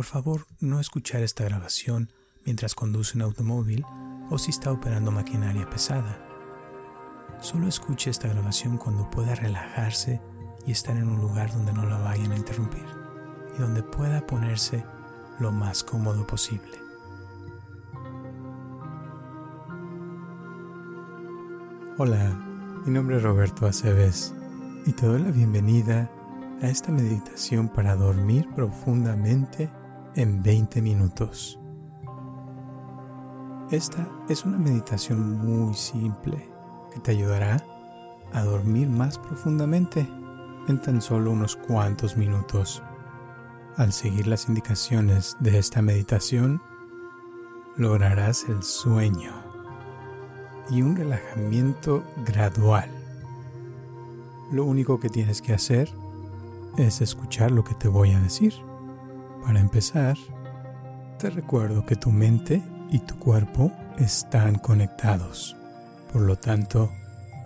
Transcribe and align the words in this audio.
Por 0.00 0.06
favor, 0.06 0.46
no 0.60 0.80
escuchar 0.80 1.20
esta 1.20 1.44
grabación 1.44 2.10
mientras 2.46 2.74
conduce 2.74 3.18
un 3.18 3.22
automóvil 3.22 3.84
o 4.30 4.38
si 4.38 4.48
está 4.48 4.72
operando 4.72 5.10
maquinaria 5.10 5.68
pesada. 5.68 6.26
Solo 7.42 7.68
escuche 7.68 8.08
esta 8.08 8.26
grabación 8.26 8.78
cuando 8.78 9.10
pueda 9.10 9.34
relajarse 9.34 10.22
y 10.66 10.72
estar 10.72 10.96
en 10.96 11.06
un 11.06 11.20
lugar 11.20 11.52
donde 11.52 11.74
no 11.74 11.84
la 11.84 11.98
vayan 11.98 12.32
a 12.32 12.38
interrumpir 12.38 12.86
y 13.54 13.60
donde 13.60 13.82
pueda 13.82 14.26
ponerse 14.26 14.86
lo 15.38 15.52
más 15.52 15.84
cómodo 15.84 16.26
posible. 16.26 16.78
Hola, 21.98 22.42
mi 22.86 22.90
nombre 22.94 23.18
es 23.18 23.22
Roberto 23.22 23.66
Aceves 23.66 24.32
y 24.86 24.92
te 24.92 25.04
doy 25.04 25.20
la 25.20 25.30
bienvenida 25.30 26.10
a 26.62 26.70
esta 26.70 26.90
meditación 26.90 27.68
para 27.68 27.96
dormir 27.96 28.48
profundamente 28.54 29.70
en 30.16 30.42
20 30.42 30.82
minutos. 30.82 31.58
Esta 33.70 34.08
es 34.28 34.44
una 34.44 34.58
meditación 34.58 35.38
muy 35.38 35.74
simple 35.74 36.48
que 36.92 37.00
te 37.00 37.12
ayudará 37.12 37.64
a 38.32 38.42
dormir 38.42 38.88
más 38.88 39.18
profundamente 39.18 40.08
en 40.68 40.80
tan 40.80 41.00
solo 41.00 41.30
unos 41.30 41.56
cuantos 41.56 42.16
minutos. 42.16 42.82
Al 43.76 43.92
seguir 43.92 44.26
las 44.26 44.48
indicaciones 44.48 45.36
de 45.40 45.58
esta 45.58 45.82
meditación, 45.82 46.60
lograrás 47.76 48.48
el 48.48 48.62
sueño 48.62 49.32
y 50.70 50.82
un 50.82 50.96
relajamiento 50.96 52.04
gradual. 52.24 52.90
Lo 54.52 54.64
único 54.64 54.98
que 54.98 55.08
tienes 55.08 55.40
que 55.40 55.54
hacer 55.54 55.92
es 56.76 57.00
escuchar 57.00 57.52
lo 57.52 57.62
que 57.62 57.74
te 57.74 57.88
voy 57.88 58.12
a 58.12 58.20
decir. 58.20 58.54
Para 59.44 59.60
empezar, 59.60 60.16
te 61.18 61.30
recuerdo 61.30 61.84
que 61.84 61.96
tu 61.96 62.10
mente 62.10 62.62
y 62.90 62.98
tu 63.00 63.18
cuerpo 63.18 63.72
están 63.98 64.56
conectados. 64.56 65.56
Por 66.12 66.22
lo 66.22 66.36
tanto, 66.36 66.90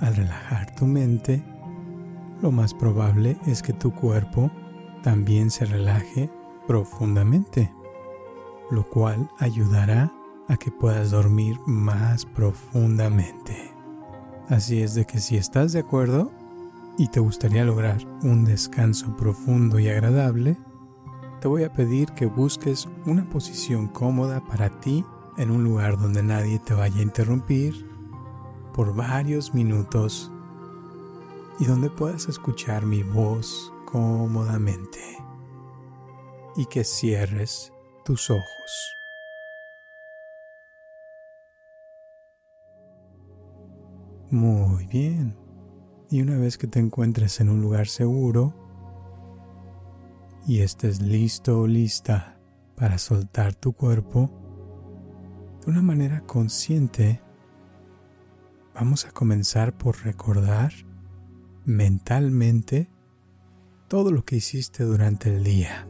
al 0.00 0.16
relajar 0.16 0.74
tu 0.74 0.86
mente, 0.86 1.42
lo 2.42 2.50
más 2.50 2.74
probable 2.74 3.36
es 3.46 3.62
que 3.62 3.72
tu 3.72 3.92
cuerpo 3.94 4.50
también 5.02 5.50
se 5.50 5.66
relaje 5.66 6.30
profundamente, 6.66 7.70
lo 8.70 8.88
cual 8.88 9.28
ayudará 9.38 10.12
a 10.48 10.56
que 10.56 10.70
puedas 10.70 11.10
dormir 11.10 11.56
más 11.66 12.24
profundamente. 12.26 13.70
Así 14.48 14.82
es 14.82 14.94
de 14.94 15.06
que 15.06 15.20
si 15.20 15.36
estás 15.36 15.72
de 15.72 15.80
acuerdo 15.80 16.30
y 16.98 17.08
te 17.08 17.20
gustaría 17.20 17.64
lograr 17.64 17.98
un 18.22 18.44
descanso 18.44 19.16
profundo 19.16 19.78
y 19.78 19.88
agradable, 19.88 20.56
te 21.44 21.48
voy 21.48 21.62
a 21.62 21.70
pedir 21.70 22.10
que 22.12 22.24
busques 22.24 22.88
una 23.04 23.28
posición 23.28 23.86
cómoda 23.86 24.42
para 24.46 24.80
ti 24.80 25.04
en 25.36 25.50
un 25.50 25.62
lugar 25.62 25.98
donde 25.98 26.22
nadie 26.22 26.58
te 26.58 26.72
vaya 26.72 27.00
a 27.00 27.02
interrumpir 27.02 27.86
por 28.72 28.96
varios 28.96 29.52
minutos 29.52 30.32
y 31.60 31.66
donde 31.66 31.90
puedas 31.90 32.30
escuchar 32.30 32.86
mi 32.86 33.02
voz 33.02 33.70
cómodamente 33.84 35.00
y 36.56 36.64
que 36.64 36.82
cierres 36.82 37.74
tus 38.06 38.30
ojos. 38.30 38.96
Muy 44.30 44.86
bien. 44.86 45.36
Y 46.08 46.22
una 46.22 46.38
vez 46.38 46.56
que 46.56 46.68
te 46.68 46.78
encuentres 46.78 47.38
en 47.40 47.50
un 47.50 47.60
lugar 47.60 47.86
seguro 47.86 48.63
y 50.46 50.60
estés 50.60 51.00
listo 51.00 51.60
o 51.60 51.66
lista 51.66 52.38
para 52.76 52.98
soltar 52.98 53.54
tu 53.54 53.72
cuerpo, 53.72 54.30
de 55.64 55.70
una 55.70 55.82
manera 55.82 56.20
consciente, 56.22 57.20
vamos 58.74 59.06
a 59.06 59.12
comenzar 59.12 59.76
por 59.76 60.02
recordar 60.04 60.72
mentalmente 61.64 62.90
todo 63.88 64.10
lo 64.10 64.24
que 64.24 64.36
hiciste 64.36 64.84
durante 64.84 65.34
el 65.34 65.44
día. 65.44 65.86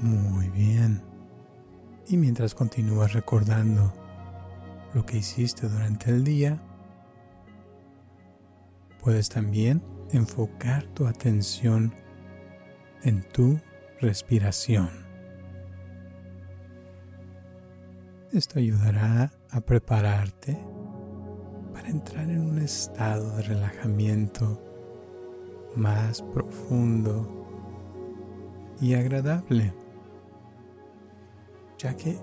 Muy 0.00 0.48
bien. 0.50 1.02
Y 2.06 2.16
mientras 2.16 2.54
continúas 2.54 3.14
recordando 3.14 3.92
lo 4.92 5.04
que 5.06 5.18
hiciste 5.18 5.68
durante 5.68 6.10
el 6.10 6.22
día, 6.22 6.62
puedes 9.02 9.28
también 9.28 9.82
enfocar 10.12 10.84
tu 10.88 11.06
atención 11.06 11.94
en 13.02 13.22
tu 13.32 13.58
respiración. 14.00 14.90
Esto 18.32 18.58
ayudará 18.58 19.32
a 19.50 19.60
prepararte 19.60 20.58
para 21.72 21.88
entrar 21.88 22.28
en 22.28 22.40
un 22.40 22.58
estado 22.58 23.36
de 23.36 23.42
relajamiento 23.42 24.62
más 25.74 26.22
profundo 26.22 27.46
y 28.80 28.94
agradable 28.94 29.72
ya 31.78 31.96
que 31.96 32.18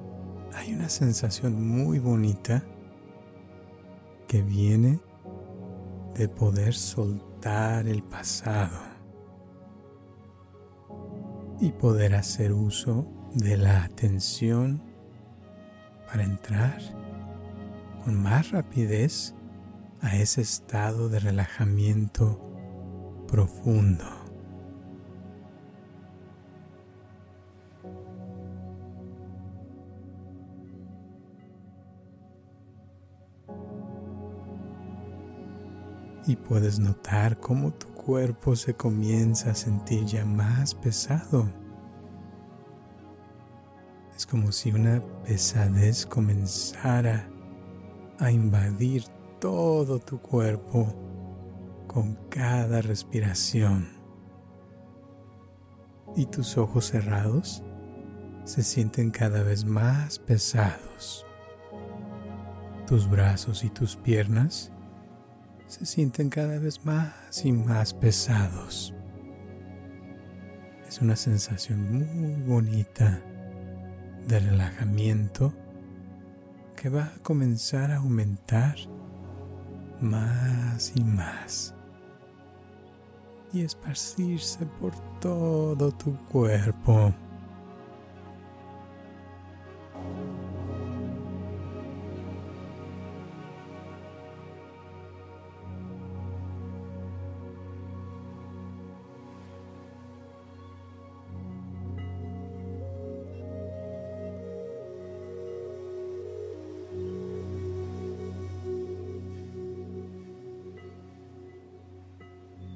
hay 0.53 0.73
una 0.73 0.89
sensación 0.89 1.65
muy 1.67 1.99
bonita 1.99 2.63
que 4.27 4.41
viene 4.41 4.99
de 6.15 6.27
poder 6.27 6.73
soltar 6.73 7.87
el 7.87 8.03
pasado 8.03 8.77
y 11.59 11.71
poder 11.71 12.15
hacer 12.15 12.53
uso 12.53 13.07
de 13.33 13.57
la 13.57 13.83
atención 13.83 14.81
para 16.07 16.23
entrar 16.23 16.79
con 18.03 18.21
más 18.21 18.51
rapidez 18.51 19.33
a 20.01 20.17
ese 20.17 20.41
estado 20.41 21.09
de 21.09 21.19
relajamiento 21.19 22.39
profundo. 23.27 24.22
Y 36.25 36.35
puedes 36.35 36.79
notar 36.79 37.39
cómo 37.39 37.73
tu 37.73 37.87
cuerpo 37.87 38.55
se 38.55 38.73
comienza 38.73 39.51
a 39.51 39.55
sentir 39.55 40.05
ya 40.05 40.25
más 40.25 40.73
pesado. 40.75 41.47
Es 44.15 44.25
como 44.25 44.51
si 44.51 44.71
una 44.71 45.01
pesadez 45.25 46.05
comenzara 46.05 47.29
a 48.19 48.31
invadir 48.31 49.05
todo 49.39 49.99
tu 49.99 50.19
cuerpo 50.19 50.93
con 51.87 52.15
cada 52.29 52.81
respiración. 52.81 53.89
Y 56.15 56.27
tus 56.27 56.57
ojos 56.57 56.85
cerrados 56.85 57.63
se 58.45 58.61
sienten 58.61 59.09
cada 59.11 59.41
vez 59.43 59.65
más 59.65 60.19
pesados. 60.19 61.25
Tus 62.85 63.09
brazos 63.09 63.63
y 63.63 63.69
tus 63.69 63.95
piernas 63.95 64.72
se 65.73 65.87
sienten 65.87 66.29
cada 66.29 66.59
vez 66.59 66.85
más 66.85 67.43
y 67.43 67.51
más 67.51 67.95
pesados. 67.95 68.93
Es 70.87 71.01
una 71.01 71.15
sensación 71.15 71.91
muy 71.91 72.41
bonita 72.43 73.19
de 74.27 74.39
relajamiento 74.39 75.51
que 76.75 76.89
va 76.89 77.05
a 77.05 77.23
comenzar 77.23 77.89
a 77.89 77.97
aumentar 77.97 78.75
más 79.99 80.93
y 80.95 81.03
más 81.03 81.73
y 83.51 83.61
esparcirse 83.61 84.67
por 84.79 84.93
todo 85.19 85.91
tu 85.91 86.15
cuerpo. 86.27 87.11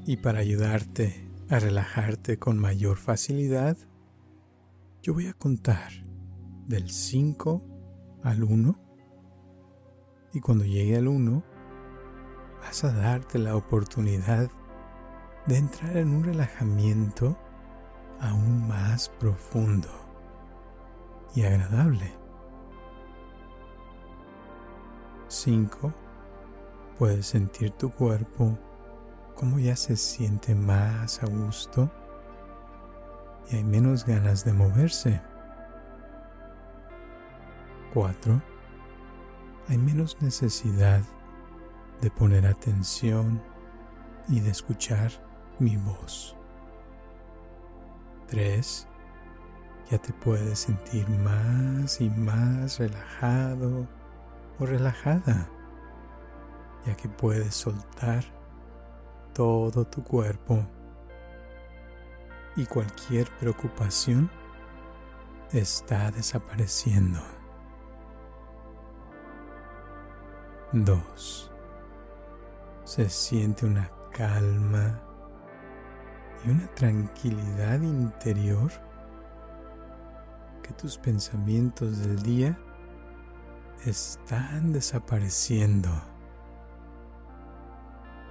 Y 0.07 0.15
para 0.15 0.39
ayudarte 0.39 1.29
a 1.49 1.59
relajarte 1.59 2.39
con 2.39 2.57
mayor 2.57 2.95
facilidad, 2.95 3.77
yo 5.01 5.13
voy 5.13 5.27
a 5.27 5.33
contar 5.33 5.91
del 6.65 6.89
5 6.89 7.61
al 8.23 8.41
1 8.45 8.79
y 10.31 10.39
cuando 10.39 10.63
llegue 10.63 10.95
al 10.95 11.09
1 11.09 11.43
vas 12.61 12.85
a 12.85 12.93
darte 12.93 13.37
la 13.37 13.57
oportunidad 13.57 14.49
de 15.45 15.57
entrar 15.57 15.97
en 15.97 16.15
un 16.15 16.23
relajamiento 16.23 17.37
aún 18.21 18.65
más 18.65 19.09
profundo 19.09 19.89
y 21.35 21.41
agradable. 21.41 22.13
5. 25.27 25.93
Puedes 26.97 27.25
sentir 27.25 27.71
tu 27.71 27.89
cuerpo 27.89 28.57
como 29.37 29.59
ya 29.59 29.75
se 29.75 29.95
siente 29.95 30.55
más 30.55 31.21
a 31.21 31.27
gusto 31.27 31.91
y 33.49 33.57
hay 33.57 33.63
menos 33.63 34.03
ganas 34.03 34.43
de 34.43 34.51
moverse. 34.51 35.21
4. 37.93 38.41
Hay 39.69 39.77
menos 39.77 40.17
necesidad 40.21 41.01
de 42.01 42.09
poner 42.09 42.47
atención 42.47 43.41
y 44.27 44.39
de 44.39 44.49
escuchar 44.49 45.11
mi 45.59 45.77
voz. 45.77 46.35
3. 48.27 48.87
Ya 49.91 49.97
te 49.99 50.13
puedes 50.13 50.59
sentir 50.59 51.07
más 51.09 52.01
y 52.01 52.09
más 52.09 52.79
relajado 52.79 53.87
o 54.59 54.65
relajada, 54.65 55.47
ya 56.85 56.97
que 56.97 57.07
puedes 57.07 57.53
soltar 57.53 58.36
todo 59.37 59.85
tu 59.85 60.03
cuerpo 60.03 60.65
y 62.55 62.65
cualquier 62.65 63.29
preocupación 63.37 64.31
está 65.51 66.09
desapareciendo. 66.09 67.19
2. 70.71 71.51
Se 72.83 73.07
siente 73.09 73.67
una 73.67 73.91
calma 74.11 74.99
y 76.43 76.49
una 76.49 76.65
tranquilidad 76.73 77.79
interior 77.81 78.71
que 80.63 80.73
tus 80.73 80.97
pensamientos 80.97 81.99
del 81.99 82.23
día 82.23 82.59
están 83.85 84.73
desapareciendo 84.73 85.91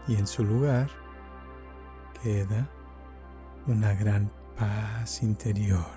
y 0.09 0.17
en 0.17 0.27
su 0.27 0.45
lugar 0.45 0.89
queda 2.23 2.69
una 3.67 3.95
gran 3.95 4.31
paz 4.57 5.23
interior. 5.23 5.97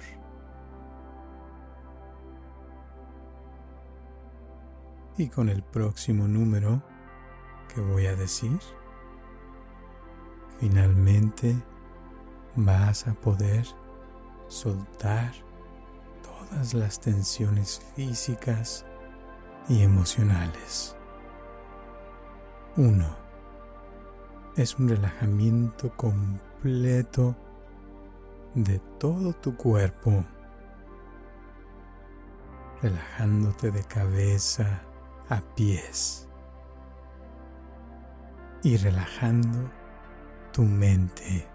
Y 5.17 5.27
con 5.27 5.49
el 5.49 5.61
próximo 5.63 6.27
número 6.27 6.81
que 7.73 7.81
voy 7.81 8.07
a 8.07 8.15
decir, 8.15 8.57
finalmente 10.59 11.55
vas 12.55 13.07
a 13.07 13.13
poder 13.13 13.65
soltar 14.47 15.33
todas 16.23 16.73
las 16.73 16.99
tensiones 16.99 17.81
físicas 17.95 18.85
y 19.67 19.83
emocionales. 19.83 20.95
1. 22.77 23.28
Es 24.55 24.77
un 24.77 24.89
relajamiento 24.89 25.95
completo 25.95 27.35
de 28.55 28.79
todo 28.99 29.31
tu 29.33 29.55
cuerpo, 29.55 30.25
relajándote 32.81 33.71
de 33.71 33.83
cabeza 33.83 34.81
a 35.29 35.39
pies 35.55 36.27
y 38.63 38.75
relajando 38.77 39.71
tu 40.51 40.63
mente. 40.63 41.47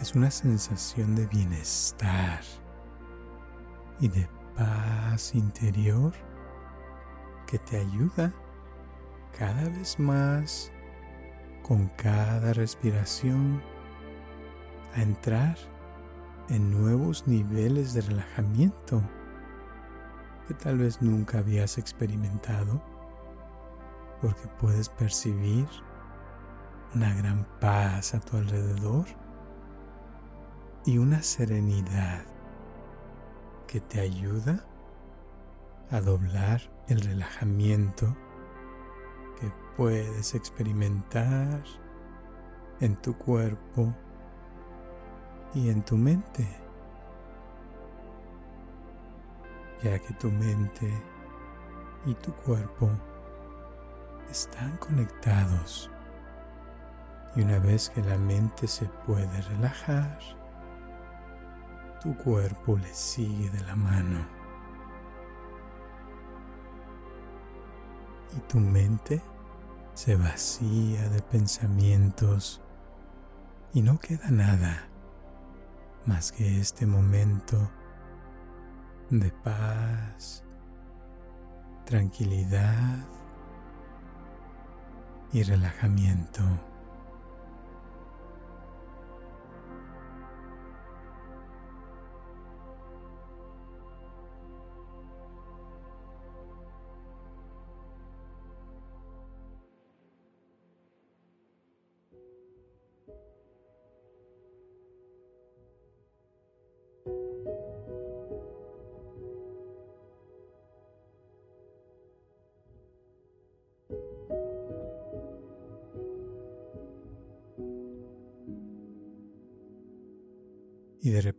Es 0.00 0.14
una 0.14 0.30
sensación 0.30 1.14
de 1.14 1.26
bienestar 1.26 2.40
y 3.98 4.08
de 4.08 4.28
paz 4.56 5.34
interior 5.34 6.12
que 7.46 7.58
te 7.58 7.78
ayuda 7.78 8.32
cada 9.38 9.68
vez 9.68 9.98
más 9.98 10.72
con 11.62 11.88
cada 11.96 12.52
respiración 12.52 13.62
a 14.94 15.02
entrar 15.02 15.56
en 16.48 16.70
nuevos 16.70 17.26
niveles 17.26 17.92
de 17.92 18.00
relajamiento 18.02 19.02
que 20.46 20.54
tal 20.54 20.78
vez 20.78 21.02
nunca 21.02 21.38
habías 21.38 21.76
experimentado 21.76 22.82
porque 24.22 24.48
puedes 24.58 24.88
percibir 24.88 25.66
una 26.94 27.14
gran 27.14 27.46
paz 27.60 28.14
a 28.14 28.20
tu 28.20 28.36
alrededor 28.36 29.06
y 30.86 30.98
una 30.98 31.20
serenidad 31.22 32.24
que 33.66 33.80
te 33.80 34.00
ayuda 34.00 34.64
a 35.90 36.00
doblar 36.00 36.62
el 36.88 37.00
relajamiento 37.00 38.16
puedes 39.76 40.34
experimentar 40.34 41.62
en 42.80 42.96
tu 42.96 43.16
cuerpo 43.16 43.94
y 45.54 45.68
en 45.68 45.82
tu 45.82 45.96
mente, 45.96 46.46
ya 49.82 49.98
que 49.98 50.14
tu 50.14 50.30
mente 50.30 50.90
y 52.06 52.14
tu 52.14 52.32
cuerpo 52.32 52.90
están 54.30 54.76
conectados 54.78 55.90
y 57.34 57.42
una 57.42 57.58
vez 57.58 57.90
que 57.90 58.02
la 58.02 58.16
mente 58.16 58.66
se 58.66 58.86
puede 59.06 59.42
relajar, 59.42 60.18
tu 62.02 62.16
cuerpo 62.16 62.78
le 62.78 62.94
sigue 62.94 63.50
de 63.50 63.62
la 63.64 63.76
mano. 63.76 64.26
Y 68.34 68.40
tu 68.48 68.58
mente 68.58 69.20
se 69.96 70.14
vacía 70.14 71.08
de 71.08 71.22
pensamientos 71.22 72.60
y 73.72 73.80
no 73.80 73.98
queda 73.98 74.30
nada 74.30 74.88
más 76.04 76.32
que 76.32 76.60
este 76.60 76.84
momento 76.84 77.70
de 79.08 79.30
paz, 79.30 80.44
tranquilidad 81.86 83.06
y 85.32 85.42
relajamiento. 85.42 86.42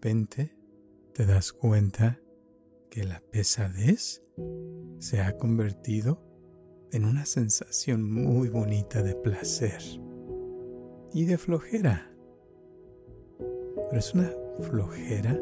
Te 0.07 1.25
das 1.25 1.51
cuenta 1.51 2.21
que 2.89 3.03
la 3.03 3.19
pesadez 3.19 4.23
se 4.99 5.19
ha 5.19 5.35
convertido 5.35 6.23
en 6.93 7.03
una 7.03 7.25
sensación 7.25 8.09
muy 8.09 8.47
bonita 8.47 9.03
de 9.03 9.15
placer 9.15 9.81
y 11.13 11.25
de 11.25 11.37
flojera. 11.37 12.09
Pero 13.37 13.99
es 13.99 14.13
una 14.13 14.31
flojera 14.61 15.37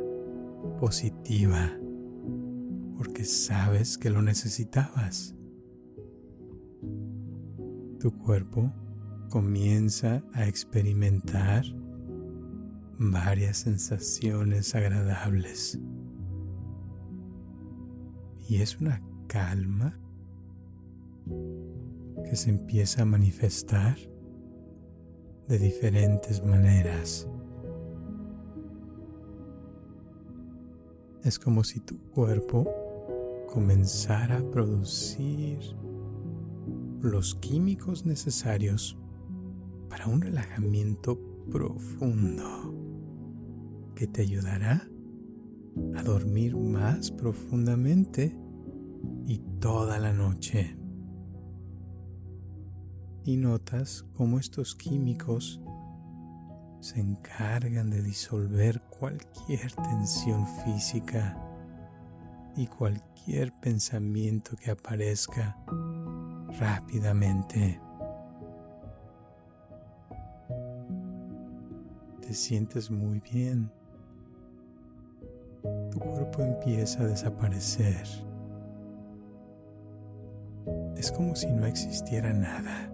positiva 0.79 1.77
porque 2.97 3.23
sabes 3.23 3.99
que 3.99 4.09
lo 4.09 4.23
necesitabas. 4.23 5.35
Tu 7.99 8.17
cuerpo 8.17 8.73
comienza 9.29 10.23
a 10.33 10.47
experimentar 10.47 11.65
varias 12.97 13.57
sensaciones 13.57 14.73
agradables. 14.75 15.79
Y 18.47 18.61
es 18.61 18.79
una 18.79 19.01
calma 19.27 19.99
que 22.23 22.35
se 22.35 22.49
empieza 22.49 23.01
a 23.01 23.05
manifestar 23.05 23.97
de 25.47 25.59
diferentes 25.59 26.43
maneras. 26.43 27.27
Es 31.23 31.39
como 31.39 31.63
si 31.63 31.79
tu 31.79 31.97
cuerpo 32.11 32.71
comenzara 33.47 34.37
a 34.37 34.51
producir 34.51 35.59
los 37.01 37.35
químicos 37.35 38.05
necesarios 38.05 38.97
para 39.89 40.07
un 40.07 40.21
relajamiento 40.21 41.19
profundo 41.51 42.74
que 43.95 44.07
te 44.07 44.21
ayudará 44.21 44.87
a 45.95 46.03
dormir 46.03 46.55
más 46.55 47.11
profundamente 47.11 48.37
y 49.25 49.39
toda 49.59 49.99
la 49.99 50.13
noche. 50.13 50.77
Y 53.23 53.37
notas 53.37 54.05
cómo 54.13 54.37
estos 54.37 54.75
químicos 54.75 55.61
se 56.79 56.99
encargan 56.99 57.89
de 57.89 58.03
disolver 58.03 58.81
cualquier 58.81 59.71
tensión 59.71 60.45
física 60.63 61.35
y 62.55 62.67
cualquier 62.67 63.51
pensamiento 63.53 64.55
que 64.55 64.71
aparezca 64.71 65.57
rápidamente. 66.59 67.81
Te 72.21 72.33
sientes 72.33 72.91
muy 72.91 73.19
bien. 73.19 73.71
Tu 75.95 76.01
cuerpo 76.01 76.41
empieza 76.41 77.03
a 77.03 77.07
desaparecer. 77.07 78.03
Es 80.97 81.09
como 81.09 81.37
si 81.37 81.49
no 81.49 81.65
existiera 81.65 82.33
nada. 82.33 82.93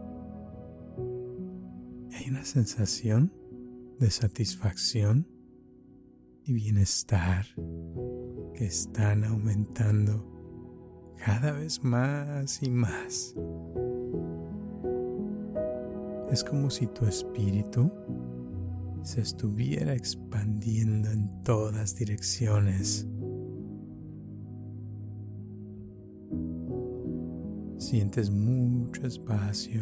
Hay 2.13 2.29
una 2.29 2.45
sensación 2.45 3.33
de 3.97 4.11
satisfacción 4.11 5.27
y 6.43 6.53
bienestar 6.53 7.47
que 8.53 8.65
están 8.65 9.23
aumentando 9.23 10.31
cada 11.25 11.53
vez 11.53 11.83
más 11.83 12.61
y 12.61 12.69
más. 12.69 13.35
Es 16.29 16.43
como 16.43 16.69
si 16.69 16.85
tu 16.85 17.07
espíritu 17.07 17.91
se 19.03 19.21
estuviera 19.21 19.93
expandiendo 19.93 21.09
en 21.09 21.43
todas 21.43 21.95
direcciones. 21.95 23.07
Sientes 27.77 28.29
mucho 28.29 29.05
espacio 29.05 29.81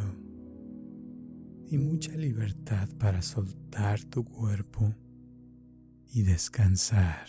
y 1.68 1.78
mucha 1.78 2.14
libertad 2.14 2.90
para 2.98 3.22
soltar 3.22 4.04
tu 4.06 4.24
cuerpo 4.26 4.94
y 6.08 6.24
descansar. 6.24 7.28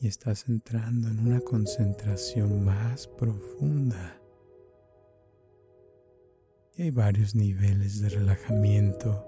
Y 0.00 0.06
estás 0.06 0.48
entrando 0.48 1.08
en 1.08 1.20
una 1.20 1.40
concentración 1.40 2.64
más 2.64 3.08
profunda. 3.08 4.17
Y 6.78 6.82
hay 6.82 6.90
varios 6.92 7.34
niveles 7.34 8.00
de 8.00 8.08
relajamiento 8.08 9.26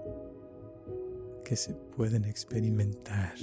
que 1.43 1.57
se 1.57 1.73
pueden 1.73 2.23
experimentar 2.23 3.35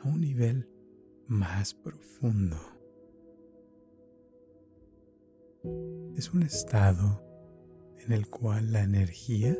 a 0.00 0.08
un 0.08 0.20
nivel 0.20 0.70
más 1.26 1.74
profundo. 1.74 2.56
Es 6.14 6.32
un 6.32 6.44
estado 6.44 7.20
en 7.98 8.12
el 8.12 8.28
cual 8.28 8.70
la 8.70 8.84
energía 8.84 9.58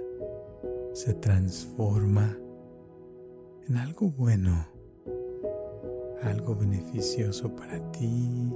se 0.93 1.13
transforma 1.15 2.39
en 3.67 3.79
algo 3.79 4.11
bueno, 4.13 4.65
algo 6.23 6.55
beneficioso 6.55 7.53
para 7.57 7.91
ti 7.91 8.55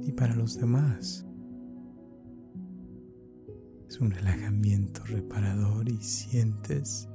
y 0.00 0.12
para 0.12 0.34
los 0.34 0.58
demás. 0.58 1.27
Es 3.88 3.98
un 4.00 4.10
relajamiento 4.10 5.02
reparador 5.06 5.88
y 5.88 5.96
sientes 6.02 7.08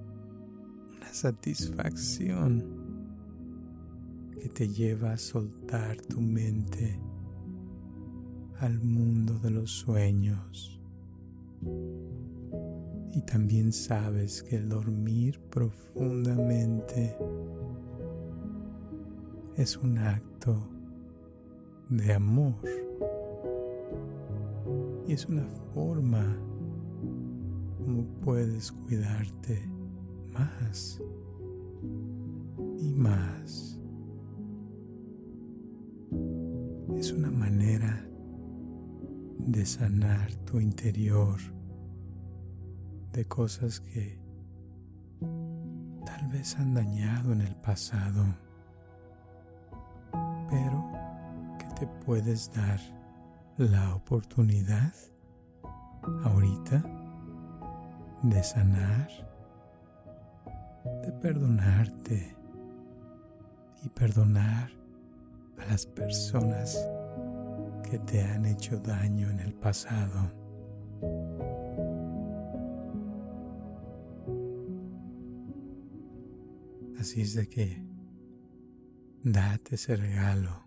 una 0.97 1.13
satisfacción 1.13 2.65
que 4.41 4.49
te 4.49 4.67
lleva 4.67 5.13
a 5.13 5.17
soltar 5.19 6.01
tu 6.01 6.19
mente 6.19 6.99
al 8.59 8.79
mundo 8.81 9.37
de 9.37 9.51
los 9.51 9.69
sueños. 9.69 10.81
Y 13.11 13.21
también 13.21 13.71
sabes 13.71 14.41
que 14.41 14.55
el 14.55 14.69
dormir 14.69 15.39
profundamente 15.51 17.15
es 19.57 19.77
un 19.77 19.99
acto 19.99 20.67
de 21.89 22.13
amor. 22.13 22.55
Y 25.07 25.13
es 25.13 25.27
una 25.27 25.45
forma 25.75 26.35
como 27.83 28.05
puedes 28.21 28.71
cuidarte 28.71 29.61
más 30.31 31.01
y 32.79 32.93
más. 32.93 33.79
Es 36.95 37.11
una 37.11 37.31
manera 37.31 38.07
de 39.39 39.65
sanar 39.65 40.33
tu 40.45 40.59
interior 40.59 41.39
de 43.11 43.25
cosas 43.25 43.81
que 43.81 44.17
tal 46.05 46.27
vez 46.29 46.57
han 46.57 46.73
dañado 46.73 47.33
en 47.33 47.41
el 47.41 47.55
pasado, 47.57 48.23
pero 50.49 50.89
que 51.59 51.65
te 51.79 51.87
puedes 52.05 52.51
dar 52.53 52.79
la 53.57 53.95
oportunidad 53.95 54.93
ahorita 56.23 57.02
de 58.23 58.41
sanar, 58.41 59.09
de 61.03 61.11
perdonarte 61.11 62.35
y 63.83 63.89
perdonar 63.89 64.71
a 65.59 65.65
las 65.65 65.85
personas 65.85 66.89
que 67.89 67.99
te 67.99 68.21
han 68.21 68.45
hecho 68.45 68.79
daño 68.79 69.29
en 69.29 69.39
el 69.39 69.53
pasado. 69.53 70.31
Así 76.99 77.21
es 77.21 77.35
de 77.35 77.49
que 77.49 77.83
date 79.23 79.75
ese 79.75 79.97
regalo 79.97 80.63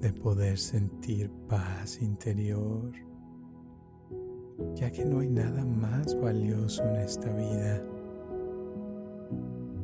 de 0.00 0.12
poder 0.14 0.58
sentir 0.58 1.30
paz 1.48 2.00
interior, 2.00 2.92
ya 4.74 4.90
que 4.90 5.04
no 5.04 5.20
hay 5.20 5.28
nada 5.28 5.64
más 5.64 6.18
valioso 6.20 6.82
en 6.84 6.96
esta 6.96 7.32
vida 7.34 7.82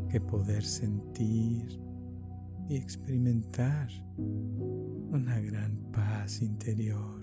que 0.09 0.21
poder 0.21 0.62
sentir 0.62 1.81
y 2.69 2.76
experimentar 2.76 3.88
una 4.17 5.41
gran 5.41 5.76
paz 5.93 6.43
interior, 6.43 7.21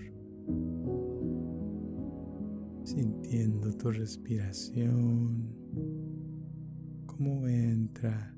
sintiendo 2.84 3.72
tu 3.76 3.90
respiración 3.90 5.54
cómo 7.06 7.46
entra 7.46 8.34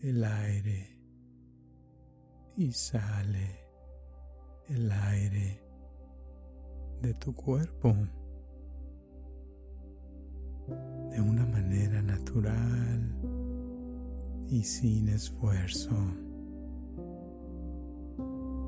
el 0.00 0.24
aire 0.24 1.00
y 2.56 2.72
sale 2.72 3.60
el 4.68 4.90
aire 4.90 5.67
de 7.02 7.14
tu 7.14 7.34
cuerpo 7.34 7.94
de 11.10 11.20
una 11.20 11.46
manera 11.46 12.02
natural 12.02 13.14
y 14.48 14.62
sin 14.62 15.08
esfuerzo, 15.08 15.94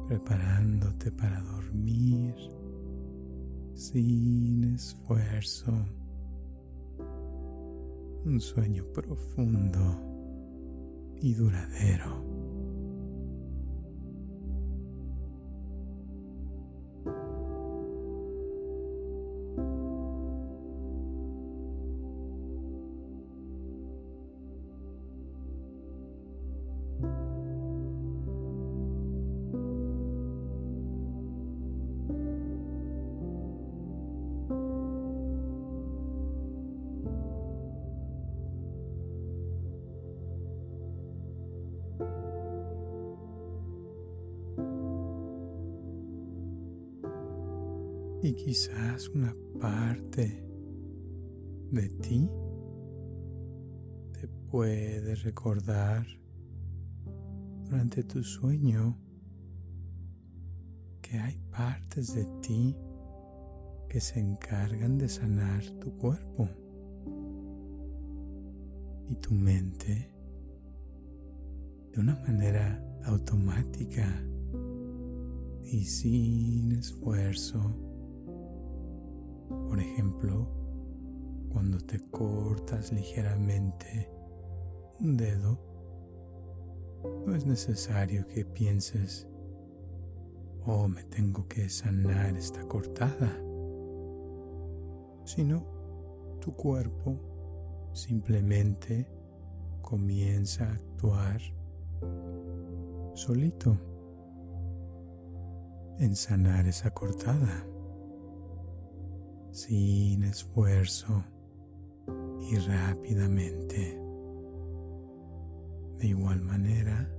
preparándote 0.08 1.10
para 1.12 1.40
dormir 1.42 2.34
sin 3.74 4.74
esfuerzo 4.74 5.72
un 8.24 8.40
sueño 8.40 8.84
profundo 8.92 9.80
y 11.20 11.34
duradero. 11.34 12.29
Y 48.30 48.34
quizás 48.34 49.08
una 49.08 49.34
parte 49.60 50.46
de 51.72 51.88
ti 52.00 52.30
te 54.12 54.28
puede 54.48 55.16
recordar 55.16 56.06
durante 57.64 58.04
tu 58.04 58.22
sueño 58.22 58.96
que 61.02 61.18
hay 61.18 61.40
partes 61.50 62.14
de 62.14 62.24
ti 62.40 62.76
que 63.88 64.00
se 64.00 64.20
encargan 64.20 64.96
de 64.96 65.08
sanar 65.08 65.64
tu 65.80 65.92
cuerpo 65.96 66.48
y 69.08 69.16
tu 69.16 69.34
mente 69.34 70.08
de 71.92 72.00
una 72.00 72.14
manera 72.20 72.80
automática 73.06 74.22
y 75.64 75.84
sin 75.84 76.70
esfuerzo. 76.70 77.89
Por 79.50 79.80
ejemplo, 79.80 80.46
cuando 81.52 81.78
te 81.78 81.98
cortas 81.98 82.92
ligeramente 82.92 84.08
un 85.00 85.16
dedo, 85.16 85.58
no 87.26 87.34
es 87.34 87.46
necesario 87.46 88.28
que 88.28 88.44
pienses, 88.44 89.26
oh, 90.64 90.86
me 90.86 91.02
tengo 91.02 91.48
que 91.48 91.68
sanar 91.68 92.36
esta 92.36 92.62
cortada, 92.68 93.36
sino 95.24 95.64
tu 96.40 96.54
cuerpo 96.54 97.18
simplemente 97.92 99.10
comienza 99.82 100.64
a 100.64 100.74
actuar 100.74 101.40
solito 103.14 103.76
en 105.98 106.14
sanar 106.14 106.68
esa 106.68 106.92
cortada 106.92 107.66
sin 109.52 110.24
esfuerzo 110.24 111.24
y 112.40 112.56
rápidamente. 112.56 114.00
De 115.98 116.06
igual 116.06 116.40
manera, 116.40 117.10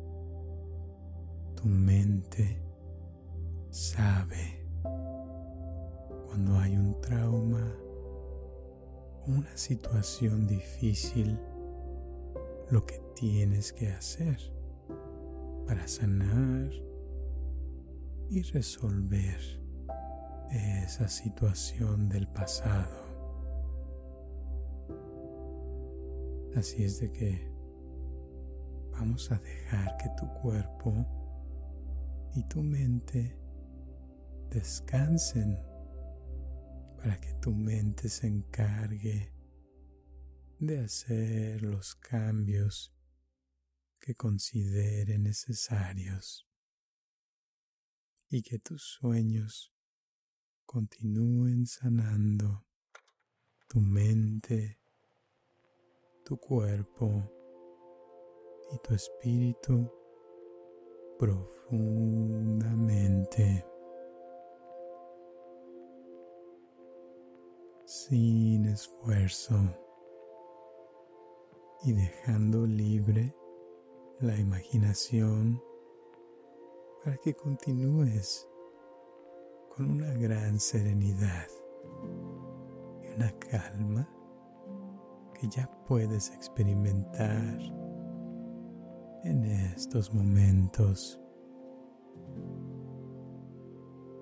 tu 1.56 1.68
mente 1.68 2.62
sabe 3.70 4.66
cuando 6.28 6.58
hay 6.58 6.76
un 6.76 7.00
trauma 7.02 7.76
una 9.28 9.56
situación 9.56 10.48
difícil 10.48 11.38
lo 12.72 12.86
que 12.86 13.00
tienes 13.16 13.72
que 13.72 13.90
hacer 13.92 14.40
para 15.68 15.88
sanar 15.88 16.72
y 18.30 18.42
resolver 18.42 19.61
esa 20.52 21.08
situación 21.08 22.10
del 22.10 22.28
pasado. 22.28 23.12
Así 26.56 26.84
es 26.84 27.00
de 27.00 27.12
que 27.12 27.52
vamos 28.92 29.32
a 29.32 29.40
dejar 29.40 29.96
que 29.98 30.10
tu 30.20 30.28
cuerpo 30.42 31.06
y 32.36 32.44
tu 32.44 32.62
mente 32.62 33.38
descansen 34.50 35.58
para 36.98 37.20
que 37.20 37.34
tu 37.36 37.52
mente 37.52 38.10
se 38.10 38.28
encargue 38.28 39.34
de 40.60 40.80
hacer 40.80 41.64
los 41.64 41.96
cambios 41.96 42.94
que 44.00 44.14
considere 44.14 45.18
necesarios 45.18 46.48
y 48.30 48.42
que 48.42 48.60
tus 48.60 48.84
sueños 48.84 49.74
continúen 50.72 51.66
sanando 51.66 52.64
tu 53.68 53.82
mente, 53.82 54.80
tu 56.24 56.38
cuerpo 56.38 57.30
y 58.72 58.78
tu 58.78 58.94
espíritu 58.94 59.92
profundamente. 61.20 63.66
sin 67.86 68.66
esfuerzo 68.68 69.56
y 71.84 71.92
dejando 71.92 72.66
libre 72.66 73.36
la 74.22 74.40
imaginación 74.40 75.62
para 77.04 77.18
que 77.18 77.34
continúes 77.34 78.48
una 79.86 80.14
gran 80.14 80.60
serenidad 80.60 81.48
y 83.04 83.16
una 83.16 83.32
calma 83.40 84.08
que 85.40 85.48
ya 85.50 85.70
puedes 85.88 86.30
experimentar 86.32 87.60
en 89.24 89.44
estos 89.46 90.14
momentos. 90.14 91.20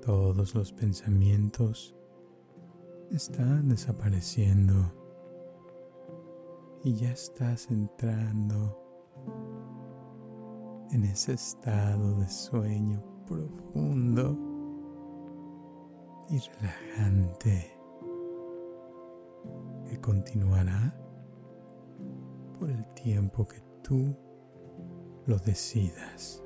Todos 0.02 0.56
los 0.56 0.72
pensamientos 0.72 1.96
están 3.12 3.70
desapareciendo 3.70 4.94
y 6.84 6.96
ya 6.96 7.12
estás 7.12 7.70
entrando 7.70 8.78
en 10.92 11.04
ese 11.04 11.34
estado 11.34 12.20
de 12.20 12.30
sueño 12.30 13.04
profundo 13.28 14.49
y 16.32 16.40
relajante 16.40 17.76
que 19.90 20.00
continuará 20.00 20.96
por 22.58 22.70
el 22.70 22.86
tiempo 22.94 23.48
que 23.48 23.62
tú 23.82 24.16
lo 25.26 25.38
decidas. 25.40 26.44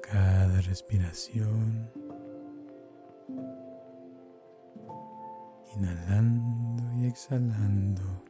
Cada 0.00 0.60
respiración, 0.60 1.90
inhalando 5.74 6.84
y 6.94 7.06
exhalando, 7.06 8.24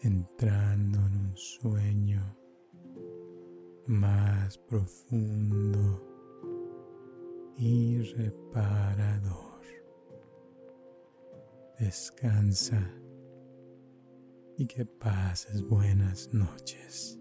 entrando 0.00 0.98
en 0.98 1.16
un 1.16 1.36
sueño 1.36 2.36
más 3.86 4.58
profundo 4.58 6.04
y 7.56 8.00
reparador. 8.02 9.48
Descansa 11.78 12.92
y 14.56 14.66
que 14.66 14.84
pases 14.84 15.62
buenas 15.62 16.32
noches. 16.34 17.18